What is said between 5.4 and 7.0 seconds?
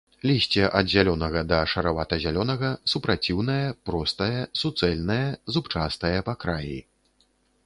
зубчастае па краі.